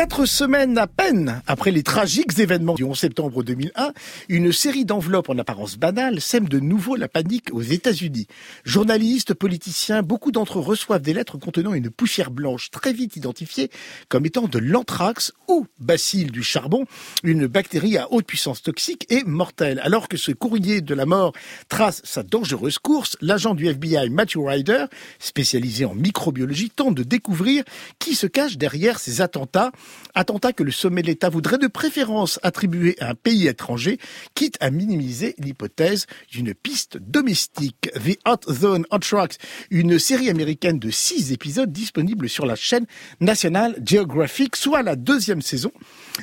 Quatre 0.00 0.24
semaines 0.24 0.78
à 0.78 0.86
peine 0.86 1.42
après 1.46 1.70
les 1.70 1.82
tragiques 1.82 2.38
événements 2.38 2.72
du 2.72 2.84
11 2.84 2.98
septembre 2.98 3.42
2001, 3.42 3.92
une 4.30 4.50
série 4.50 4.86
d'enveloppes 4.86 5.28
en 5.28 5.36
apparence 5.36 5.76
banales 5.76 6.22
sème 6.22 6.48
de 6.48 6.58
nouveau 6.58 6.96
la 6.96 7.06
panique 7.06 7.52
aux 7.52 7.60
États-Unis. 7.60 8.26
Journalistes, 8.64 9.34
politiciens, 9.34 10.02
beaucoup 10.02 10.32
d'entre 10.32 10.58
eux 10.58 10.62
reçoivent 10.62 11.02
des 11.02 11.12
lettres 11.12 11.36
contenant 11.36 11.74
une 11.74 11.90
poussière 11.90 12.30
blanche 12.30 12.70
très 12.70 12.94
vite 12.94 13.16
identifiée 13.16 13.70
comme 14.08 14.24
étant 14.24 14.48
de 14.48 14.58
l'anthrax 14.58 15.34
ou 15.48 15.66
bacille 15.78 16.30
du 16.30 16.42
charbon, 16.42 16.86
une 17.22 17.46
bactérie 17.46 17.98
à 17.98 18.10
haute 18.10 18.24
puissance 18.24 18.62
toxique 18.62 19.04
et 19.10 19.22
mortelle. 19.24 19.82
Alors 19.84 20.08
que 20.08 20.16
ce 20.16 20.32
courrier 20.32 20.80
de 20.80 20.94
la 20.94 21.04
mort 21.04 21.34
trace 21.68 22.00
sa 22.04 22.22
dangereuse 22.22 22.78
course, 22.78 23.18
l'agent 23.20 23.54
du 23.54 23.66
FBI 23.66 24.08
Matthew 24.08 24.46
Ryder, 24.46 24.86
spécialisé 25.18 25.84
en 25.84 25.94
microbiologie, 25.94 26.70
tente 26.70 26.94
de 26.94 27.02
découvrir 27.02 27.64
qui 27.98 28.14
se 28.14 28.26
cache 28.26 28.56
derrière 28.56 28.98
ces 28.98 29.20
attentats 29.20 29.72
Attentat 30.14 30.52
que 30.52 30.62
le 30.62 30.72
sommet 30.72 31.02
de 31.02 31.06
l'État 31.06 31.28
voudrait 31.28 31.58
de 31.58 31.66
préférence 31.66 32.40
attribuer 32.42 32.96
à 33.00 33.10
un 33.10 33.14
pays 33.14 33.46
étranger, 33.46 33.98
quitte 34.34 34.56
à 34.60 34.70
minimiser 34.70 35.34
l'hypothèse 35.38 36.06
d'une 36.30 36.54
piste 36.54 36.98
domestique. 36.98 37.90
The 37.94 38.18
Hot 38.26 38.52
Zone 38.52 38.86
Hot 38.90 38.98
Tracks, 38.98 39.36
une 39.70 39.98
série 39.98 40.30
américaine 40.30 40.78
de 40.78 40.90
six 40.90 41.32
épisodes 41.32 41.72
disponible 41.72 42.28
sur 42.28 42.46
la 42.46 42.56
chaîne 42.56 42.86
National 43.20 43.76
Geographic, 43.84 44.56
soit 44.56 44.82
la 44.82 44.96
deuxième 44.96 45.42
saison 45.42 45.72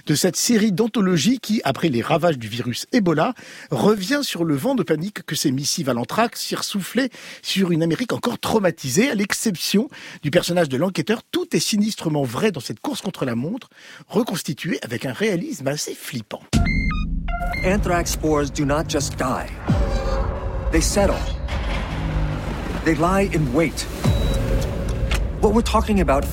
de 0.05 0.15
cette 0.15 0.35
série 0.35 0.71
d'anthologie 0.71 1.39
qui, 1.39 1.61
après 1.63 1.89
les 1.89 2.01
ravages 2.01 2.37
du 2.37 2.47
virus 2.47 2.85
Ebola, 2.91 3.33
revient 3.71 4.21
sur 4.23 4.43
le 4.43 4.55
vent 4.55 4.75
de 4.75 4.83
panique 4.83 5.23
que 5.25 5.35
ces 5.35 5.51
missives 5.51 5.89
à 5.89 5.93
l'anthrax 5.93 6.55
souffler 6.61 7.09
sur 7.41 7.71
une 7.71 7.83
Amérique 7.83 8.13
encore 8.13 8.39
traumatisée, 8.39 9.09
à 9.09 9.15
l'exception 9.15 9.89
du 10.21 10.31
personnage 10.31 10.69
de 10.69 10.77
l'enquêteur. 10.77 11.21
Tout 11.31 11.55
est 11.55 11.59
sinistrement 11.59 12.23
vrai 12.23 12.51
dans 12.51 12.59
cette 12.59 12.79
course 12.79 13.01
contre 13.01 13.25
la 13.25 13.35
montre, 13.35 13.69
reconstituée 14.07 14.79
avec 14.81 15.05
un 15.05 15.13
réalisme 15.13 15.67
assez 15.67 15.93
flippant. 15.93 16.41
Anthrax 17.65 18.11
spores 18.11 18.51
do 18.51 18.65
not 18.65 18.89
just 18.89 19.17
die. 19.17 19.49
They 20.71 20.81
settle. 20.81 21.15
They 22.83 22.95
lie 22.95 23.29
in 23.33 23.53
wait. 23.53 23.85
What 25.41 25.53
we're 25.53 25.61
talking 25.61 26.01
about 26.01 26.25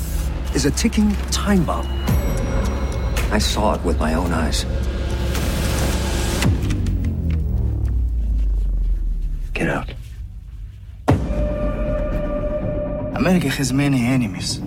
is 0.55 0.67
a 0.67 0.71
ticking 0.71 1.15
time 1.31 1.65
bomb. 1.65 1.94
I 3.35 3.39
saw 3.39 3.75
it 3.75 3.83
with 3.83 3.99
my 3.99 4.15
own 4.15 4.31
eyes. 4.31 4.65
Get 9.53 9.69
out. 9.69 9.93
America 13.17 13.49
has 13.49 13.73
many 13.73 14.07
enemies. 14.07 14.61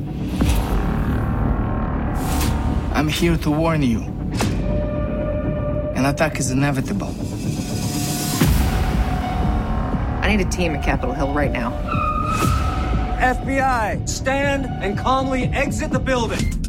I'm 2.93 3.07
here 3.07 3.37
to 3.37 3.51
warn 3.51 3.83
you. 3.83 4.01
An 5.95 6.03
attack 6.03 6.37
is 6.37 6.51
inevitable. 6.51 7.15
I 10.21 10.35
need 10.35 10.45
a 10.45 10.49
team 10.49 10.75
at 10.75 10.83
Capitol 10.83 11.13
Hill 11.13 11.33
right 11.33 11.53
now. 11.53 11.71
FBI, 13.21 14.09
stand 14.09 14.65
and 14.83 14.97
calmly 14.97 15.45
exit 15.53 15.91
the 15.91 15.99
building. 15.99 16.66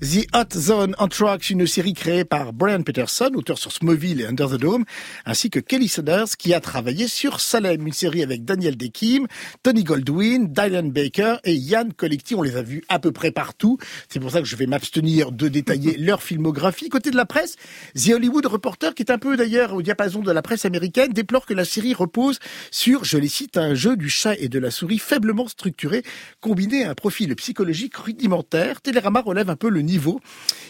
The 0.00 0.28
Hot 0.32 0.54
Zone 0.54 0.94
Anthrax, 0.98 1.50
une 1.50 1.66
série 1.66 1.92
créée 1.92 2.24
par 2.24 2.52
Brian 2.52 2.82
Peterson, 2.82 3.32
auteur 3.34 3.58
sur 3.58 3.72
Smallville 3.72 4.20
et 4.20 4.26
Under 4.26 4.48
the 4.48 4.54
Dome, 4.54 4.84
ainsi 5.26 5.50
que 5.50 5.58
Kelly 5.58 5.88
Saunders, 5.88 6.36
qui 6.38 6.54
a 6.54 6.60
travaillé 6.60 7.08
sur 7.08 7.40
Salem, 7.40 7.84
une 7.84 7.92
série 7.92 8.22
avec 8.22 8.44
Daniel 8.44 8.76
Dekim, 8.76 9.26
Tony 9.64 9.82
Goldwyn, 9.82 10.44
Dylan 10.50 10.92
Baker 10.92 11.38
et 11.42 11.54
Ian 11.54 11.88
Collecti. 11.96 12.36
On 12.36 12.42
les 12.42 12.54
a 12.54 12.62
vus 12.62 12.84
à 12.88 13.00
peu 13.00 13.10
près 13.10 13.32
partout. 13.32 13.76
C'est 14.08 14.20
pour 14.20 14.30
ça 14.30 14.40
que 14.40 14.46
je 14.46 14.54
vais 14.54 14.66
m'abstenir 14.66 15.32
de 15.32 15.48
détailler 15.48 15.96
leur 15.98 16.22
filmographie. 16.22 16.90
Côté 16.90 17.10
de 17.10 17.16
la 17.16 17.26
presse, 17.26 17.56
The 17.96 18.10
Hollywood 18.10 18.46
Reporter, 18.46 18.94
qui 18.94 19.02
est 19.02 19.10
un 19.10 19.18
peu 19.18 19.36
d'ailleurs 19.36 19.74
au 19.74 19.82
diapason 19.82 20.20
de 20.20 20.30
la 20.30 20.42
presse 20.42 20.64
américaine, 20.64 21.12
déplore 21.12 21.44
que 21.44 21.54
la 21.54 21.64
série 21.64 21.92
repose 21.92 22.38
sur, 22.70 23.04
je 23.04 23.18
les 23.18 23.28
cite, 23.28 23.56
un 23.56 23.74
jeu 23.74 23.96
du 23.96 24.08
chat 24.08 24.36
et 24.38 24.48
de 24.48 24.60
la 24.60 24.70
souris 24.70 25.00
faiblement 25.00 25.48
structuré, 25.48 26.04
combiné 26.40 26.84
à 26.84 26.90
un 26.90 26.94
profil 26.94 27.34
psychologique 27.34 27.96
rudimentaire. 27.96 28.80
Télérama 28.80 29.22
relève 29.22 29.50
un 29.50 29.56
peu 29.56 29.68
le 29.68 29.87
niveau. 29.88 30.20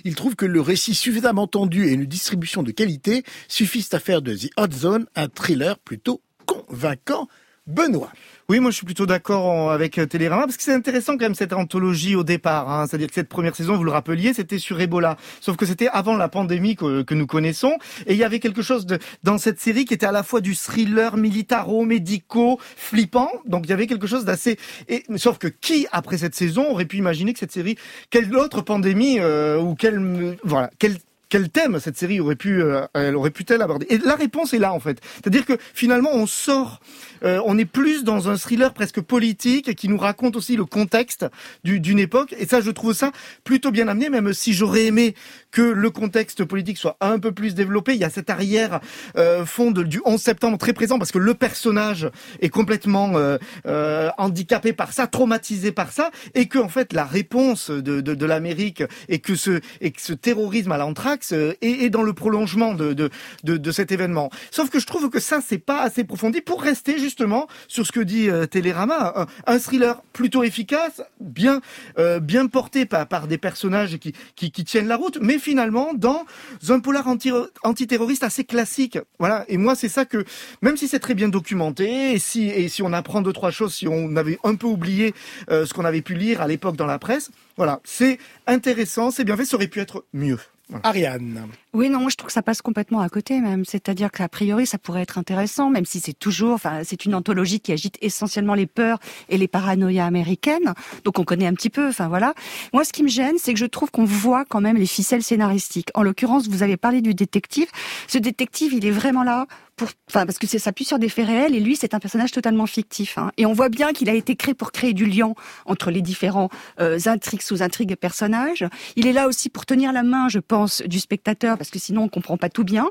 Il 0.05 0.15
trouve 0.15 0.37
que 0.37 0.47
le 0.47 0.61
récit 0.61 0.95
suffisamment 0.95 1.47
tendu 1.47 1.87
et 1.87 1.93
une 1.93 2.07
distribution 2.07 2.63
de 2.63 2.71
qualité 2.71 3.25
suffisent 3.49 3.93
à 3.93 4.01
faire 4.01 4.23
de 4.23 4.35
The 4.35 4.51
Hot 4.57 4.73
Zone 4.73 5.07
un 5.15 5.29
thriller 5.29 5.79
plutôt 5.79 6.23
convaincant. 6.47 7.29
Benoît. 7.69 8.11
Oui, 8.49 8.61
moi 8.61 8.71
je 8.71 8.77
suis 8.77 8.87
plutôt 8.87 9.05
d'accord 9.05 9.71
avec 9.71 9.99
euh, 9.99 10.07
Télérama 10.07 10.45
parce 10.45 10.57
que 10.57 10.63
c'est 10.63 10.73
intéressant 10.73 11.13
quand 11.19 11.27
même 11.27 11.35
cette 11.35 11.53
anthologie 11.53 12.17
au 12.17 12.25
départ. 12.25 12.71
Hein. 12.71 12.87
C'est-à-dire 12.89 13.09
que 13.09 13.15
cette 13.15 13.29
première 13.29 13.55
saison, 13.55 13.77
vous 13.77 13.85
le 13.85 13.91
rappeliez, 13.91 14.33
c'était 14.33 14.59
sur 14.59 14.81
Ebola. 14.81 15.19
Sauf 15.43 15.59
que 15.59 15.67
c'était 15.67 15.89
avant 15.89 16.17
la 16.17 16.31
pandémie 16.31 16.75
que, 16.75 17.13
nous 17.13 17.27
connaissons. 17.27 17.77
Et 18.07 18.15
il 18.15 18.19
y 18.19 18.25
avait 18.25 18.41
quelque 18.41 18.63
chose 18.63 18.87
de, 18.87 18.99
dans 19.23 19.37
cette 19.37 19.61
série 19.61 19.85
qui 19.85 19.93
était 19.93 20.07
à 20.07 20.13
la 20.13 20.23
fois 20.23 20.41
du 20.41 20.57
thriller 20.57 21.19
militaro-médico 21.19 22.59
flippant. 22.75 23.31
Donc 23.45 23.67
il 23.67 23.71
y 23.71 23.75
avait 23.75 23.87
quelque 23.87 24.07
chose 24.07 24.25
d'assez... 24.25 24.59
Et, 24.89 25.05
sauf 25.17 25.37
que 25.37 25.49
qui, 25.49 25.87
après 25.93 26.17
cette 26.17 26.35
saison, 26.35 26.71
aurait 26.71 26.87
pu 26.87 26.97
imaginer 26.97 27.35
que 27.35 27.41
cette 27.41 27.53
série, 27.53 27.77
quelle 28.09 28.35
autre 28.35 28.63
pandémie 28.63 29.19
euh, 29.21 29.61
ou 29.61 29.75
quelle... 29.75 30.39
Voilà, 30.43 30.71
quelle 30.79 30.97
quel 31.29 31.51
thème 31.51 31.79
cette 31.81 31.97
série 31.97 32.21
aurait 32.21 32.37
pu, 32.37 32.63
euh, 32.63 32.87
elle 32.95 33.17
aurait 33.17 33.31
pu-elle 33.31 33.63
aborder? 33.63 33.87
Et 33.91 33.99
la 33.99 34.15
réponse 34.15 34.55
est 34.55 34.59
là 34.59 34.73
en 34.73 34.81
fait. 34.81 35.01
C'est-à-dire 35.15 35.45
que 35.45 35.59
finalement 35.75 36.11
on 36.13 36.27
sort, 36.27 36.81
euh, 37.23 37.41
on 37.45 37.59
est 37.59 37.65
plus 37.65 38.05
dans 38.05 38.29
un 38.29 38.37
thriller 38.37 38.73
presque 38.73 39.01
politique 39.01 39.75
qui 39.75 39.89
nous 39.89 39.99
raconte 39.99 40.37
aussi 40.37 40.57
le 40.57 40.65
contexte 40.65 41.27
d'une 41.65 41.99
époque. 41.99 42.35
Et 42.39 42.47
ça, 42.47 42.61
je 42.61 42.71
trouve 42.71 42.93
ça 42.93 43.13
plutôt 43.45 43.71
bien 43.71 43.89
amené, 43.89 44.09
même 44.09 44.33
si 44.33 44.53
j'aurais 44.53 44.87
aimé 44.87 45.15
que 45.51 45.63
le 45.63 45.91
contexte 45.91 46.45
politique 46.45 46.79
soit 46.79 46.97
un 47.01 47.19
peu 47.19 47.33
plus 47.33 47.55
développé. 47.55 47.95
Il 47.95 48.01
y 48.01 48.05
a 48.05 48.11
cet 48.11 48.31
arrière 48.31 48.81
euh, 49.17 49.45
fond 49.45 49.71
du 49.71 50.01
11 50.05 50.21
septembre 50.21 50.59
très 50.59 50.73
présent 50.73 50.99
parce 50.99 51.13
que 51.13 51.19
le 51.19 51.35
personnage 51.35 52.11
est 52.41 52.49
complètement 52.49 53.13
euh, 53.17 54.11
handicapé 54.19 54.73
par 54.73 54.93
ça, 54.93 55.07
traumatisé 55.07 55.73
par 55.73 55.93
ça, 55.93 56.11
et 56.35 56.47
que 56.47 56.59
en 56.59 56.69
fait 56.69 56.93
la 56.93 57.05
réponse 57.05 57.71
de, 57.71 58.01
de, 58.01 58.15
de 58.15 58.27
l'Amérique 58.27 58.83
et 59.09 59.19
que 59.19 59.35
ce 59.35 59.61
et 59.81 59.91
que 59.91 60.01
ce 60.01 60.13
terrorisme 60.13 60.73
à 60.73 60.79
l'anthrax 60.79 61.33
euh, 61.33 61.55
dans 61.91 62.03
le 62.03 62.13
prolongement 62.13 62.75
de, 62.75 62.93
de, 62.93 63.11
de, 63.45 63.71
cet 63.71 63.93
événement. 63.93 64.31
Sauf 64.51 64.71
que 64.71 64.79
je 64.79 64.87
trouve 64.87 65.09
que 65.09 65.21
ça, 65.21 65.41
c'est 65.45 65.59
pas 65.59 65.81
assez 65.81 66.05
profondi 66.05 66.41
pour 66.41 66.63
rester 66.63 66.99
justement 66.99 67.47
sur 67.67 67.87
ce 67.87 67.93
que 67.93 68.01
dit 68.01 68.29
euh, 68.29 68.47
Télérama, 68.47 69.27
un, 69.47 69.59
thriller 69.59 70.03
plutôt 70.13 70.43
efficace, 70.43 71.03
bien, 71.21 71.61
euh, 71.99 72.21
bien 72.21 72.47
porté 72.47 72.85
par, 72.85 73.07
par 73.07 73.27
des 73.27 73.39
personnages 73.39 73.99
qui, 73.99 74.13
qui, 74.37 74.51
qui, 74.51 74.65
tiennent 74.65 74.89
la 74.89 74.97
route, 74.97 75.19
mais 75.21 75.38
finalement 75.39 75.95
dans 75.95 76.25
un 76.69 76.81
polar 76.81 77.07
anti, 77.09 77.31
antiterroriste 77.63 78.23
assez 78.23 78.45
classique. 78.45 78.99
Voilà. 79.19 79.45
Et 79.49 79.57
moi, 79.57 79.75
c'est 79.75 79.89
ça 79.89 80.05
que, 80.05 80.25
même 80.63 80.77
si 80.77 80.89
c'est 80.89 80.99
très 80.99 81.15
bien 81.15 81.29
documenté, 81.29 82.13
et 82.13 82.19
si, 82.19 82.49
et 82.49 82.69
si 82.69 82.83
on 82.83 82.93
apprend 82.93 83.21
deux, 83.23 83.33
trois 83.33 83.51
choses, 83.51 83.75
si 83.75 83.89
on 83.89 84.17
avait 84.17 84.39
un 84.45 84.55
peu 84.55 84.67
oublié 84.67 85.15
ce 85.49 85.73
qu'on 85.73 85.85
avait 85.85 86.03
pu 86.03 86.15
lire 86.15 86.41
à 86.41 86.47
l'époque 86.47 86.77
dans 86.77 86.87
la 86.87 86.99
presse, 86.99 87.31
voilà, 87.57 87.81
c'est 87.85 88.19
intéressant, 88.47 89.11
c'est 89.11 89.25
bien 89.25 89.37
fait, 89.37 89.45
ça 89.45 89.57
aurait 89.57 89.69
pu 89.69 89.81
être 89.81 90.05
mieux. 90.13 90.39
Ariane. 90.83 91.49
Oui, 91.75 91.91
non, 91.91 92.01
moi 92.01 92.09
je 92.09 92.17
trouve 92.17 92.29
que 92.29 92.33
ça 92.33 92.43
passe 92.43 92.63
complètement 92.63 93.01
à 93.01 93.11
côté 93.11 93.41
même. 93.41 93.67
C'est-à-dire 93.67 94.11
qu'a 94.11 94.29
priori, 94.29 94.67
ça 94.67 94.79
pourrait 94.79 95.03
être 95.03 95.19
intéressant, 95.19 95.69
même 95.69 95.85
si 95.85 96.01
c'est 96.01 96.19
toujours, 96.19 96.55
enfin, 96.55 96.81
c'est 96.83 97.05
une 97.05 97.15
anthologie 97.15 97.61
qui 97.61 97.73
agite 97.73 97.99
essentiellement 98.01 98.55
les 98.55 98.67
peurs 98.67 98.99
et 99.29 99.37
les 99.37 99.49
paranoïas 99.49 100.07
américaines. 100.07 100.73
Donc 101.05 101.19
on 101.19 101.25
connaît 101.25 101.47
un 101.47 101.53
petit 101.53 101.69
peu, 101.69 101.89
enfin 101.89 102.09
voilà. 102.09 102.33
Moi, 102.73 102.85
ce 102.85 102.93
qui 102.95 103.03
me 103.03 103.09
gêne, 103.09 103.37
c'est 103.37 103.53
que 103.53 103.59
je 103.59 103.67
trouve 103.67 103.91
qu'on 103.91 104.07
voit 104.07 104.47
quand 104.47 104.63
même 104.63 104.79
les 104.79 104.87
ficelles 104.87 105.23
scénaristiques. 105.23 105.91
En 105.95 106.03
l'occurrence, 106.03 106.49
vous 106.49 106.63
avez 106.63 106.79
parlé 106.79 107.03
du 107.03 107.13
détective. 107.13 107.69
Ce 108.07 108.17
détective, 108.17 108.73
il 108.73 108.87
est 108.87 108.91
vraiment 108.91 109.23
là 109.23 109.47
pour, 109.79 109.89
enfin, 110.11 110.27
parce 110.27 110.39
que 110.39 110.47
ça 110.47 110.59
s'appuie 110.59 110.85
sur 110.85 110.99
des 110.99 111.09
faits 111.09 111.27
réels 111.27 111.55
et 111.55 111.61
lui, 111.61 111.77
c'est 111.77 111.95
un 111.95 112.01
personnage 112.01 112.33
totalement 112.33 112.67
fictif. 112.67 113.17
Hein. 113.17 113.31
Et 113.39 113.47
on 113.47 113.55
voit 113.55 113.71
bien 113.71 113.93
qu'il 113.93 114.11
a 114.11 114.15
été 114.15 114.37
créé 114.37 114.53
pour 114.53 114.73
créer 114.73 114.93
du 114.93 115.07
lien 115.07 115.33
entre 115.65 115.91
les 115.91 116.03
différents 116.03 116.51
euh, 116.81 116.99
intrigues, 117.07 117.43
sous-intrigues 117.43 117.93
et 117.93 117.97
personnages. 117.97 118.67
Il 118.97 119.07
est 119.07 119.13
là 119.13 119.29
aussi 119.29 119.49
pour 119.49 119.65
tenir 119.65 119.93
la 119.93 120.03
main, 120.03 120.29
je 120.29 120.41
pense, 120.41 120.83
du 120.83 120.99
spectateur, 120.99 121.57
que 121.71 121.79
sinon 121.79 122.05
on 122.05 122.09
comprend 122.09 122.37
pas 122.37 122.49
tout 122.49 122.65
bien. 122.65 122.89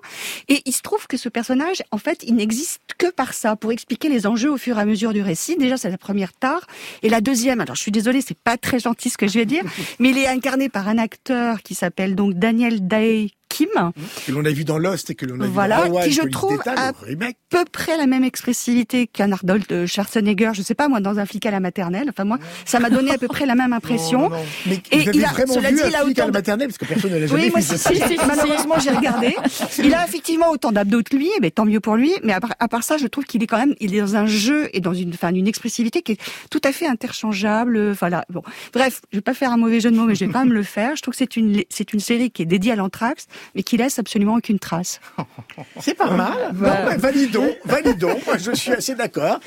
Et 0.47 0.61
il 0.65 0.73
se 0.73 0.81
trouve 0.81 1.07
que 1.07 1.17
ce 1.17 1.29
personnage, 1.29 1.83
en 1.91 1.97
fait, 1.97 2.23
il 2.23 2.35
n'existe 2.35 2.81
que 2.97 3.11
par 3.11 3.33
ça, 3.33 3.55
pour 3.55 3.71
expliquer 3.71 4.09
les 4.09 4.27
enjeux 4.27 4.51
au 4.51 4.57
fur 4.57 4.77
et 4.77 4.81
à 4.81 4.85
mesure 4.85 5.13
du 5.13 5.21
récit. 5.21 5.55
Déjà, 5.57 5.77
c'est 5.77 5.89
la 5.89 5.97
première 5.97 6.33
tare. 6.33 6.65
Et 7.03 7.09
la 7.09 7.21
deuxième, 7.21 7.61
alors 7.61 7.75
je 7.75 7.81
suis 7.81 7.91
désolée, 7.91 8.21
c'est 8.21 8.37
pas 8.37 8.57
très 8.57 8.79
gentil 8.79 9.09
ce 9.09 9.17
que 9.17 9.27
je 9.27 9.39
vais 9.39 9.45
dire, 9.45 9.63
mais 9.99 10.09
il 10.09 10.17
est 10.17 10.27
incarné 10.27 10.69
par 10.69 10.87
un 10.87 10.97
acteur 10.97 11.61
qui 11.61 11.75
s'appelle 11.75 12.15
donc 12.15 12.33
Daniel 12.33 12.87
Day 12.87 13.29
Kim. 13.57 13.91
Que 14.25 14.31
l'on 14.31 14.45
a 14.45 14.51
vu 14.51 14.63
dans 14.65 14.77
Lost 14.77 15.09
et 15.09 15.15
que 15.15 15.25
l'on 15.25 15.39
a 15.41 15.47
Voilà, 15.47 15.77
vu 15.83 15.89
dans 15.89 15.95
Hawaii, 15.95 16.09
qui 16.09 16.13
je 16.15 16.21
trouve 16.27 16.61
remake. 17.01 17.37
peu 17.49 17.65
près 17.71 17.97
la 17.97 18.05
même 18.05 18.23
expressivité 18.23 19.07
qu'un 19.07 19.31
Arnold 19.31 19.85
Schwarzenegger, 19.87 20.51
je 20.53 20.61
sais 20.61 20.75
pas 20.75 20.87
moi, 20.87 20.99
dans 20.99 21.17
un 21.17 21.25
flic 21.25 21.45
à 21.45 21.51
la 21.51 21.59
maternelle. 21.59 22.07
Enfin 22.09 22.23
moi, 22.23 22.37
ça 22.65 22.79
m'a 22.79 22.89
donné 22.89 23.11
à 23.11 23.17
peu 23.17 23.27
près 23.27 23.45
la 23.45 23.55
même 23.55 23.73
impression. 23.73 24.29
Non, 24.29 24.29
non. 24.37 24.45
Mais 24.67 24.81
Et 24.91 24.97
vous 24.99 25.09
avez 25.09 25.17
il 25.17 25.25
a- 25.25 25.29
vraiment 25.29 25.53
cela 25.53 25.69
vu 25.71 25.75
dit, 25.77 25.81
un 25.83 25.87
il 25.89 25.95
a 25.95 25.99
flic 26.03 26.19
à 26.19 26.23
autant 26.23 26.25
la 26.27 26.31
maternelle 26.39 26.67
Parce 26.67 26.77
que 26.77 26.85
personne 26.85 27.11
ne 27.13 27.17
l'a 27.17 27.27
jamais 27.27 27.43
Oui, 27.45 27.49
moi, 27.51 27.61
si, 27.61 27.77
si, 27.77 27.95
si, 27.95 28.17
malheureusement, 28.27 28.75
j'ai 28.79 28.91
regardé. 28.91 29.35
Il 29.79 29.93
a 29.95 30.05
effectivement 30.05 30.49
autant 30.51 30.71
d'abdos 30.71 31.01
que 31.03 31.15
lui, 31.15 31.29
mais 31.41 31.49
tant 31.51 31.65
mieux 31.65 31.79
pour 31.79 31.95
lui. 31.95 32.11
Mais 32.23 32.33
à 32.33 32.39
part, 32.39 32.53
à 32.59 32.67
part 32.67 32.83
ça, 32.83 32.97
je 32.97 33.07
trouve 33.07 33.25
qu'il 33.25 33.41
est 33.43 33.47
quand 33.47 33.57
même, 33.57 33.73
il 33.79 33.95
est 33.95 34.01
dans 34.01 34.15
un 34.15 34.25
jeu 34.27 34.69
et 34.73 34.79
dans 34.81 34.93
une, 34.93 35.13
enfin, 35.13 35.33
une 35.33 35.47
expressivité 35.47 36.01
qui 36.01 36.13
est 36.13 36.21
tout 36.51 36.61
à 36.63 36.71
fait 36.71 36.85
interchangeable. 36.87 37.91
Voilà. 37.93 38.25
Bon. 38.29 38.43
Bref, 38.73 39.01
je 39.11 39.17
vais 39.17 39.21
pas 39.21 39.33
faire 39.33 39.51
un 39.51 39.57
mauvais 39.57 39.79
jeu 39.79 39.91
de 39.91 39.95
mots, 39.95 40.05
mais 40.05 40.15
je 40.15 40.25
vais 40.25 40.31
quand 40.31 40.43
même 40.43 40.53
le 40.53 40.63
faire. 40.63 40.95
Je 40.95 41.01
trouve 41.01 41.13
que 41.13 41.17
c'est 41.17 41.37
une, 41.37 41.63
c'est 41.69 41.93
une 41.93 41.99
série 41.99 42.31
qui 42.31 42.41
est 42.43 42.45
dédiée 42.45 42.73
à 42.73 42.75
l'anthrax, 42.75 43.25
mais 43.55 43.63
qui 43.63 43.77
laisse 43.77 43.99
absolument 43.99 44.35
aucune 44.35 44.59
trace. 44.59 44.99
C'est 45.79 45.95
pas 45.95 46.11
mal. 46.11 46.53
Non, 46.53 46.97
validons, 46.97 47.55
validons. 47.65 48.19
Moi, 48.25 48.37
je 48.37 48.51
suis 48.51 48.71
assez 48.71 48.95
d'accord. 48.95 49.39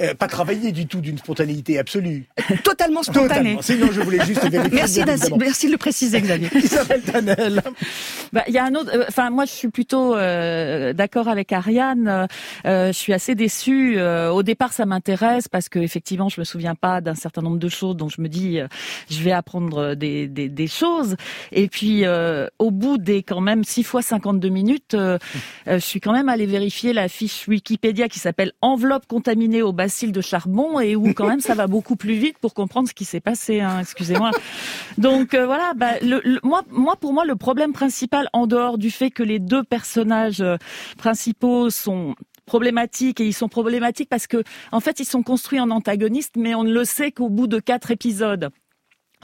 Euh, 0.00 0.14
pas 0.14 0.26
travailler 0.26 0.72
du 0.72 0.86
tout 0.86 1.00
d'une 1.00 1.18
spontanéité 1.18 1.78
absolue. 1.78 2.26
Totalement 2.64 3.02
spontané. 3.02 3.28
Totalement. 3.28 3.62
Sinon, 3.62 3.88
je 3.92 4.00
voulais 4.00 4.24
juste 4.24 4.44
vérifier. 4.50 5.04
Merci, 5.04 5.04
merci 5.38 5.66
de 5.66 5.72
le 5.72 5.78
préciser, 5.78 6.20
Xavier. 6.20 6.48
Isabelle 6.54 7.02
Tanel. 7.02 7.62
Bah, 8.32 8.44
il 8.48 8.54
y 8.54 8.58
a 8.58 8.64
un 8.64 8.74
autre. 8.74 8.90
euh, 8.94 9.04
Enfin, 9.08 9.30
moi, 9.30 9.44
je 9.44 9.52
suis 9.52 9.68
plutôt 9.68 10.14
euh, 10.16 10.92
d'accord 10.92 11.28
avec 11.28 11.52
Ariane. 11.52 12.28
Euh, 12.66 12.86
je 12.88 12.92
suis 12.92 13.12
assez 13.12 13.34
déçue. 13.34 13.94
Euh, 13.98 14.30
au 14.30 14.42
départ, 14.42 14.72
ça 14.72 14.86
m'intéresse 14.86 15.48
parce 15.48 15.68
que 15.68 15.78
effectivement, 15.78 16.28
je 16.28 16.40
me 16.40 16.44
souviens 16.44 16.74
pas 16.74 17.00
d'un 17.00 17.14
certain 17.14 17.42
nombre 17.42 17.58
de 17.58 17.68
choses, 17.68 17.96
donc 17.96 18.10
je 18.16 18.20
me 18.20 18.28
dis, 18.28 18.58
euh, 18.60 18.66
je 19.10 19.22
vais 19.22 19.32
apprendre 19.32 19.94
des, 19.94 20.26
des, 20.28 20.48
des 20.48 20.66
choses. 20.66 21.16
Et 21.52 21.68
puis, 21.68 22.04
euh, 22.04 22.46
au 22.58 22.70
bout 22.70 22.98
des 22.98 23.22
quand 23.22 23.40
même 23.40 23.64
6 23.64 23.82
fois 23.84 24.02
52 24.02 24.48
minutes, 24.48 24.96
je 25.66 25.78
suis 25.78 26.00
quand 26.00 26.12
même 26.12 26.28
allée 26.28 26.46
vérifier 26.46 26.92
la 26.92 27.08
fiche 27.08 27.46
Wikipédia 27.48 28.08
qui 28.08 28.18
s'appelle 28.18 28.52
Enveloppe 28.62 29.06
contaminée 29.06 29.62
au 29.62 29.72
bacille 29.72 30.12
de 30.12 30.20
charbon 30.20 30.80
et 30.80 30.96
où 30.96 31.12
quand 31.14 31.26
même 31.28 31.40
ça 31.40 31.54
va 31.54 31.66
beaucoup 31.66 31.96
plus 31.96 32.14
vite 32.14 32.38
pour 32.38 32.54
comprendre 32.54 32.88
ce 32.88 32.94
qui 32.94 33.04
s'est 33.04 33.20
passé. 33.20 33.60
Hein, 33.60 33.78
Excusez-moi. 33.80 34.30
Donc 34.98 35.34
voilà, 35.34 35.72
bah, 35.76 35.92
le, 36.02 36.20
le- 36.24 36.40
moi, 36.42 36.62
moi 36.70 36.96
pour 36.96 37.12
moi 37.12 37.24
le 37.24 37.36
problème 37.36 37.72
principal 37.72 38.17
en 38.32 38.46
dehors 38.46 38.78
du 38.78 38.90
fait 38.90 39.10
que 39.10 39.22
les 39.22 39.38
deux 39.38 39.62
personnages 39.62 40.40
euh, 40.40 40.56
principaux 40.96 41.70
sont 41.70 42.14
problématiques 42.46 43.20
et 43.20 43.26
ils 43.26 43.34
sont 43.34 43.48
problématiques 43.48 44.08
parce 44.08 44.26
que 44.26 44.42
en 44.72 44.80
fait 44.80 45.00
ils 45.00 45.04
sont 45.04 45.22
construits 45.22 45.60
en 45.60 45.70
antagonistes 45.70 46.36
mais 46.36 46.54
on 46.54 46.64
ne 46.64 46.72
le 46.72 46.84
sait 46.84 47.12
qu'au 47.12 47.28
bout 47.28 47.46
de 47.46 47.58
quatre 47.60 47.90
épisodes. 47.90 48.50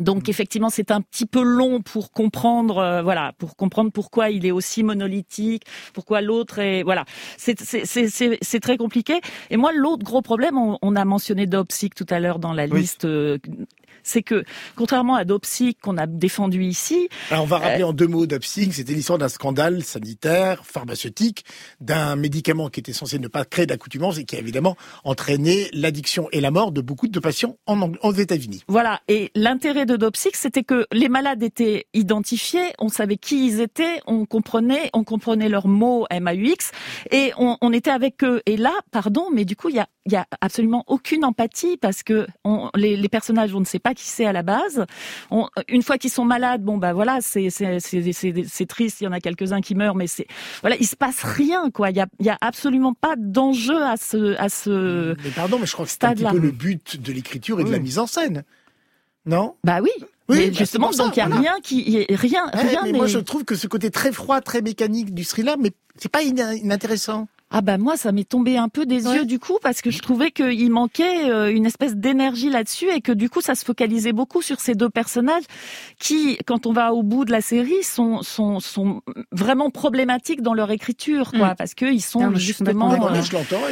Donc 0.01 0.29
effectivement, 0.29 0.71
c'est 0.71 0.91
un 0.91 1.01
petit 1.01 1.25
peu 1.25 1.41
long 1.43 1.81
pour 1.81 2.11
comprendre, 2.11 2.79
euh, 2.79 3.03
voilà, 3.03 3.33
pour 3.39 3.55
comprendre 3.55 3.93
pourquoi 3.93 4.31
il 4.31 4.45
est 4.45 4.51
aussi 4.51 4.83
monolithique, 4.83 5.63
pourquoi 5.93 6.21
l'autre 6.21 6.59
est, 6.59 6.83
voilà, 6.83 7.05
c'est 7.37 8.61
très 8.61 8.77
compliqué. 8.77 9.21
Et 9.51 9.57
moi, 9.57 9.71
l'autre 9.73 10.03
gros 10.05 10.21
problème, 10.21 10.59
on, 10.59 10.79
on 10.83 10.97
a 10.97 11.05
mentionné 11.05 11.47
Dopsic 11.47 11.95
tout 11.95 12.07
à 12.11 12.19
l'heure 12.19 12.41
dans 12.41 12.53
la 12.53 12.65
Oui. 12.67 12.81
liste, 12.81 13.05
euh, 13.05 13.39
c'est 14.05 14.23
que 14.23 14.45
contrairement 14.77 15.17
à 15.17 15.25
Dopsic 15.25 15.81
qu'on 15.81 15.97
a 15.99 16.07
défendu 16.07 16.63
ici, 16.63 17.09
Alors, 17.31 17.45
on 17.45 17.47
va 17.47 17.59
rappeler 17.59 17.83
en 17.83 17.93
deux 17.93 18.07
mots 18.07 18.27
d'Apsic. 18.27 18.73
C'était 18.73 18.93
l'histoire 18.95 19.19
d'un 19.19 19.29
scandale 19.29 19.83
sanitaire, 19.83 20.65
pharmaceutique, 20.65 21.45
d'un 21.81 22.15
médicament 22.17 22.69
qui 22.69 22.81
était 22.81 22.93
censé 22.93 23.19
ne 23.19 23.29
pas 23.29 23.45
créer 23.45 23.67
d'accoutumance 23.67 24.19
et 24.19 24.25
qui 24.25 24.37
a 24.37 24.39
évidemment 24.39 24.77
entraîné 25.05 25.69
l'addiction 25.73 26.29
et 26.33 26.41
la 26.41 26.51
mort 26.51 26.71
de 26.71 26.81
beaucoup 26.81 27.09
de 27.09 27.19
patients 27.19 27.57
en, 27.67 27.81
Ang- 27.81 27.97
aux 28.03 28.13
États-Unis. 28.13 28.63
Voilà. 28.69 29.01
Et 29.09 29.31
l'intérêt 29.35 29.87
de 29.87 29.97
Dopsic, 29.97 30.37
c'était 30.37 30.63
que 30.65 30.87
les 30.93 31.09
malades 31.09 31.43
étaient 31.43 31.87
identifiés, 31.95 32.73
on 32.79 32.89
savait 32.89 33.17
qui 33.17 33.47
ils 33.47 33.61
étaient, 33.61 34.01
on 34.07 34.27
comprenait, 34.27 34.91
on 34.93 35.05
comprenait 35.05 35.49
leurs 35.49 35.67
mots 35.69 36.07
MAUX, 36.11 36.71
et 37.11 37.33
on, 37.39 37.57
on 37.61 37.73
était 37.73 37.91
avec 37.91 38.23
eux. 38.23 38.43
Et 38.47 38.57
là, 38.57 38.73
pardon, 38.91 39.29
mais 39.33 39.45
du 39.45 39.57
coup, 39.57 39.69
il 39.71 39.77
y 39.77 39.81
a, 39.81 39.87
il 40.07 40.13
y 40.13 40.17
a 40.17 40.27
absolument 40.41 40.85
aucune 40.87 41.25
empathie 41.25 41.77
parce 41.79 42.03
que 42.03 42.27
on, 42.45 42.71
les, 42.75 42.97
les 42.97 43.09
personnages, 43.09 43.55
on 43.55 43.61
ne 43.61 43.65
sait 43.65 43.79
pas 43.79 43.94
qui 43.95 44.05
c'est 44.05 44.27
à 44.27 44.33
la 44.33 44.43
base. 44.43 44.85
On, 45.31 45.49
une 45.69 45.83
fois 45.83 45.99
qu'ils 45.99 46.11
sont 46.11 46.25
malades, 46.25 46.63
bon 46.63 46.79
bah 46.79 46.93
voilà, 46.93 47.19
c'est 47.21 47.49
triste. 48.69 49.01
Il 49.01 49.05
y 49.05 49.07
en 49.07 49.13
a 49.13 49.21
quelques-uns 49.21 49.61
qui 49.61 49.75
meurent, 49.75 49.95
mais 49.95 50.07
c'est 50.07 50.27
voilà, 50.61 50.77
il 50.79 50.87
se 50.87 50.97
passe 50.97 51.23
rien 51.23 51.71
quoi. 51.71 51.91
Il 51.91 51.97
y 51.97 52.01
a 52.01 52.07
il 52.21 52.27
y 52.27 52.31
a 52.31 52.39
absolument 52.41 52.95
pas 52.95 53.15
d'enjeu 53.17 53.83
à 53.83 53.97
ce 53.97 54.37
à 54.39 54.49
ce. 54.49 55.17
Mais 55.23 55.31
pardon, 55.31 55.59
mais 55.59 55.67
je 55.67 55.73
crois 55.73 55.87
que 55.87 55.91
c'est 55.91 56.05
un 56.05 56.15
petit 56.15 56.25
peu 56.25 56.39
le 56.39 56.51
but 56.51 57.01
de 57.01 57.13
l'écriture 57.13 57.61
et 57.61 57.65
de 57.65 57.71
la 57.71 57.79
mise 57.79 57.99
en 57.99 58.07
scène. 58.07 58.45
Non? 59.27 59.57
Bah 59.65 59.81
oui. 59.83 59.91
Oui, 60.29 60.39
mais 60.39 60.51
bah, 60.51 60.57
justement, 60.59 60.89
pour 60.89 60.97
donc 60.97 61.17
il 61.17 61.19
y 61.19 61.23
ça, 61.23 61.27
a 61.27 61.29
voilà. 61.29 61.41
rien 61.43 61.61
qui, 61.63 62.07
a 62.09 62.17
rien, 62.17 62.47
Ouais, 62.55 62.63
rien 62.63 62.81
mais 62.85 62.93
moi 62.93 63.07
je 63.07 63.19
trouve 63.19 63.45
que 63.45 63.55
ce 63.55 63.67
côté 63.67 63.91
très 63.91 64.11
froid, 64.11 64.41
très 64.41 64.63
mécanique 64.63 65.13
du 65.13 65.23
thriller, 65.25 65.57
mais 65.59 65.71
c'est 65.97 66.11
pas 66.11 66.23
inintéressant. 66.23 67.29
Ah 67.57 67.61
bah 67.61 67.79
moi 67.79 67.97
ça 67.97 68.11
m'est 68.11 68.29
tombé 68.29 68.57
un 68.57 68.69
peu 68.69 68.85
des 68.85 69.07
Ouais. 69.07 69.19
yeux 69.19 69.25
du 69.27 69.39
coup 69.39 69.59
parce 69.63 69.81
que 69.81 69.91
je 69.91 70.01
trouvais 70.01 70.31
qu'il 70.33 70.71
manquait 70.71 71.31
euh, 71.31 71.55
une 71.55 71.67
espèce 71.67 71.95
d'énergie 71.95 72.51
là-dessus 72.51 72.89
et 72.95 73.01
que 73.01 73.13
du 73.13 73.31
coup 73.31 73.41
ça 73.41 73.55
se 73.55 73.65
focalisait 73.65 74.13
beaucoup 74.13 74.43
sur 74.43 74.59
ces 74.61 74.75
deux 74.75 74.91
personnages 74.91 75.45
qui 76.01 76.37
quand 76.47 76.67
on 76.67 76.73
va 76.73 76.93
au 76.93 77.03
bout 77.03 77.25
de 77.25 77.31
la 77.31 77.41
série 77.41 77.83
sont 77.83 78.23
sont 78.23 78.59
sont 78.61 79.03
vraiment 79.31 79.71
problématiques 79.71 80.43
dans 80.43 80.55
leur 80.55 80.71
écriture 80.71 81.31
quoi 81.31 81.51
Mm. 81.51 81.55
parce 81.57 81.75
que 81.75 81.87
ils 81.87 82.01
sont 82.01 82.31
Non, 82.31 82.35
justement 82.37 82.93
euh, 82.93 82.97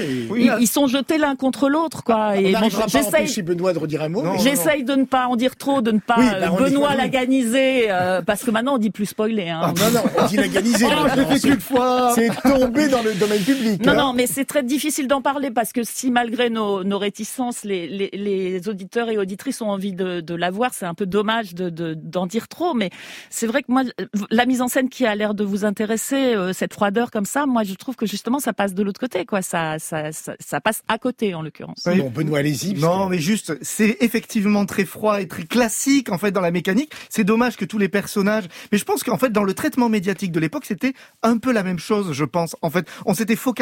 et 0.01 0.27
Oui, 0.31 0.49
ils, 0.61 0.67
sont 0.69 0.87
jetés 0.87 1.19
l'un 1.19 1.35
contre 1.35 1.69
l'autre 1.69 2.05
quoi 2.05 2.37
et 2.37 2.53
bon, 2.53 2.59
à 2.59 2.87
j'essaye 2.87 3.43
Benoît 3.43 3.73
de 3.73 3.79
redire 3.79 4.03
un 4.03 4.09
mot. 4.09 4.23
J'essaye 4.39 4.85
de 4.85 4.95
ne 4.95 5.05
pas 5.05 5.27
en 5.27 5.37
dire 5.37 5.57
trop, 5.57 5.83
de 5.83 5.91
ne 5.91 5.99
pas 5.99 6.17
Oui, 6.19 6.27
euh, 6.33 6.41
bah, 6.41 6.57
Benoît 6.59 6.95
l'aganiser, 6.95 7.91
euh, 7.91 8.23
parce 8.23 8.43
que 8.45 8.51
maintenant 8.51 8.75
on 8.75 8.79
dit 8.79 8.91
plus 8.91 9.07
spoiler. 9.07 9.49
Hein. 9.49 9.61
Ah, 9.63 9.73
non, 9.79 9.91
non, 9.91 10.03
on 10.19 10.27
dit 10.27 10.37
l'aganiser. 10.37 10.87
Oh, 10.89 11.07
je 11.15 11.21
l'ai 11.21 11.27
fait 11.27 11.49
qu'une 11.49 11.61
fois. 11.61 12.13
C'est 12.15 12.31
tombé 12.43 12.89
dans 12.89 13.03
le 13.03 13.15
domaine 13.15 13.43
public. 13.43 13.72
Non, 13.85 13.93
hein. 13.93 13.95
non, 13.97 14.13
mais 14.13 14.27
c'est 14.27 14.45
très 14.45 14.63
difficile 14.63 15.09
d'en 15.09 15.23
parler 15.23 15.51
parce 15.51 15.73
que 15.73 15.83
si 15.85 16.11
malgré 16.11 16.51
nos, 16.51 16.85
nos 16.85 16.99
réticences, 16.99 17.65
les, 17.65 17.87
les, 17.89 18.11
les 18.13 18.69
auditeurs 18.69 19.09
et 19.11 19.19
auditrices 19.19 19.61
ont 19.61 19.71
envie 19.71 19.93
de, 19.93 20.21
de 20.21 20.35
la 20.35 20.51
voir, 20.51 20.73
c'est 20.75 20.87
un 20.87 20.95
peu 20.95 21.07
dommage 21.07 21.55
de 21.55 21.71
de- 21.71 21.95
d'en 21.95 22.27
dire 22.27 22.49
trop. 22.49 22.75
Mais 22.75 22.91
c'est 23.31 23.47
vrai 23.47 23.63
que 23.63 23.71
moi, 23.73 23.83
la 24.31 24.47
mise 24.47 24.61
en 24.63 24.69
scène 24.69 24.89
qui 24.89 25.07
a 25.07 25.15
l'air 25.15 25.35
de 25.35 25.45
vous 25.45 25.65
intéresser, 25.65 26.35
euh, 26.35 26.53
cette 26.53 26.75
froideur 26.75 27.11
comme 27.11 27.25
ça, 27.25 27.47
moi 27.47 27.63
je 27.65 27.75
trouve 27.75 27.97
que 27.97 28.07
justement 28.07 28.39
ça 28.39 28.53
passe 28.53 28.75
de 28.75 28.83
l'autre 28.83 29.01
côté, 29.01 29.25
quoi. 29.25 29.43
Ça, 29.43 29.79
ça, 29.79 30.13
ça, 30.13 30.35
ça 30.41 30.61
passe 30.61 30.83
à 30.89 30.99
côté 30.99 31.35
en 31.35 31.43
l'occurrence. 31.43 31.83
Oui. 31.87 31.99
Bon, 32.01 32.11
Benoît, 32.11 32.39
allez-y. 32.39 32.75
Non, 32.75 33.07
que- 33.07 33.11
mais 33.13 33.19
juste, 33.19 33.55
c'est 33.63 33.97
effectivement 34.01 34.67
très 34.67 34.85
froid 34.85 35.21
et 35.21 35.29
très 35.29 35.45
classique 35.45 36.11
en 36.11 36.19
fait 36.19 36.31
dans 36.33 36.41
la 36.41 36.51
mécanique. 36.51 36.93
C'est 37.09 37.25
dommage 37.25 37.57
que 37.57 37.65
tous 37.65 37.79
les 37.79 37.89
personnages, 37.89 38.45
mais 38.71 38.79
je 38.79 38.85
pense 38.85 39.03
qu'en 39.03 39.19
fait 39.19 39.31
dans 39.31 39.45
le 39.45 39.55
traitement 39.55 39.89
médiatique 39.89 40.33
de 40.33 40.41
l'époque, 40.41 40.65
c'était 40.67 40.93
un 41.23 41.39
peu 41.39 41.53
la 41.53 41.63
même 41.63 41.79
chose, 41.79 42.13
je 42.13 42.25
pense. 42.25 42.57
En 42.63 42.71
fait, 42.71 42.87
on 43.07 43.15
s'était 43.15 43.37
focalisé 43.37 43.62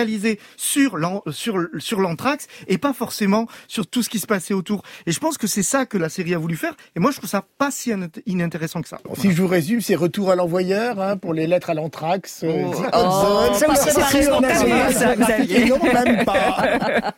sur 0.56 0.96
l'an- 0.96 1.22
sur 1.30 1.56
sur 1.78 2.00
l'anthrax 2.00 2.46
et 2.68 2.78
pas 2.78 2.92
forcément 2.92 3.46
sur 3.68 3.86
tout 3.86 4.02
ce 4.02 4.08
qui 4.10 4.18
se 4.18 4.26
passait 4.26 4.54
autour. 4.54 4.82
Et 5.06 5.12
je 5.12 5.18
pense 5.20 5.38
que 5.38 5.46
c'est 5.46 5.62
ça 5.62 5.86
que 5.86 5.98
la 5.98 6.08
série 6.08 6.34
a 6.34 6.38
voulu 6.38 6.56
faire. 6.56 6.74
Et 6.96 7.00
moi, 7.00 7.10
je 7.10 7.16
trouve 7.18 7.28
ça 7.30 7.44
pas 7.58 7.70
si 7.70 7.92
in- 7.92 8.08
inintéressant 8.26 8.82
que 8.82 8.88
ça. 8.88 8.98
Si 9.18 9.30
je 9.32 9.40
vous 9.42 9.48
résume, 9.48 9.80
c'est 9.80 9.94
retour 9.94 10.30
à 10.30 10.36
l'envoyeur 10.36 11.00
hein, 11.00 11.16
pour 11.16 11.34
les 11.34 11.46
lettres 11.46 11.70
à 11.70 11.74
l'anthrax. 11.74 12.42
euh, 12.44 12.64
Oh. 12.70 12.84
Oh, 12.92 13.54
ça, 13.54 13.74
ça, 13.74 15.14
Xavier. 15.16 15.64
Non, 15.66 15.78
même 15.82 16.24
pas. 16.24 17.12